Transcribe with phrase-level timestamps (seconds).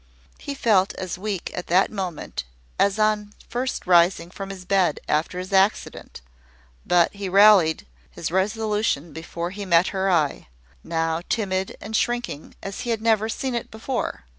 [0.39, 2.43] He felt as weak at the moment
[2.79, 6.21] as on first rising from his bed after his accident;
[6.83, 10.47] but he rallied his resolution before he met her eye,
[10.83, 14.23] now timid and shrinking as he had never seen it before.